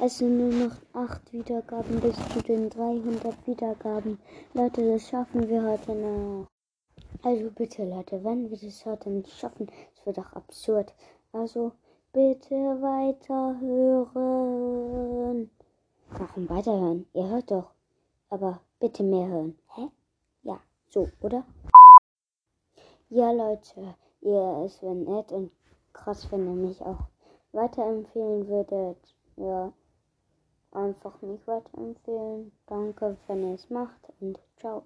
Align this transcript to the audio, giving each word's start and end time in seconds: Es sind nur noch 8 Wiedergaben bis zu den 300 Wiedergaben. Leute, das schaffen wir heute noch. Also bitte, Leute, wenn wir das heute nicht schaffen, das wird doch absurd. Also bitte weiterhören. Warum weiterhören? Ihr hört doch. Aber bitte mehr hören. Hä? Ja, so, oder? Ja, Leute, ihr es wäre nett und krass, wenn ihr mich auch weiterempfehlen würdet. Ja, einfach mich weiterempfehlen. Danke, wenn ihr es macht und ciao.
Es 0.00 0.18
sind 0.18 0.36
nur 0.36 0.52
noch 0.52 0.74
8 0.92 1.32
Wiedergaben 1.32 2.00
bis 2.00 2.16
zu 2.30 2.42
den 2.42 2.68
300 2.68 3.46
Wiedergaben. 3.46 4.18
Leute, 4.52 4.92
das 4.92 5.08
schaffen 5.08 5.48
wir 5.48 5.62
heute 5.62 5.94
noch. 5.94 6.48
Also 7.22 7.48
bitte, 7.50 7.84
Leute, 7.88 8.24
wenn 8.24 8.50
wir 8.50 8.58
das 8.58 8.84
heute 8.84 9.08
nicht 9.08 9.30
schaffen, 9.30 9.66
das 9.66 10.04
wird 10.04 10.18
doch 10.18 10.32
absurd. 10.32 10.92
Also 11.32 11.72
bitte 12.12 12.54
weiterhören. 12.54 13.50
Warum 16.10 16.48
weiterhören? 16.50 17.06
Ihr 17.14 17.28
hört 17.28 17.52
doch. 17.52 17.70
Aber 18.30 18.60
bitte 18.80 19.04
mehr 19.04 19.28
hören. 19.28 19.56
Hä? 19.76 19.88
Ja, 20.42 20.58
so, 20.90 21.08
oder? 21.20 21.44
Ja, 23.10 23.30
Leute, 23.30 23.94
ihr 24.22 24.62
es 24.66 24.82
wäre 24.82 24.96
nett 24.96 25.30
und 25.30 25.52
krass, 25.92 26.26
wenn 26.32 26.46
ihr 26.46 26.68
mich 26.68 26.82
auch 26.82 27.06
weiterempfehlen 27.52 28.48
würdet. 28.48 28.98
Ja, 29.36 29.72
einfach 30.74 31.20
mich 31.22 31.46
weiterempfehlen. 31.46 32.52
Danke, 32.66 33.16
wenn 33.26 33.48
ihr 33.48 33.54
es 33.54 33.70
macht 33.70 34.00
und 34.20 34.38
ciao. 34.58 34.84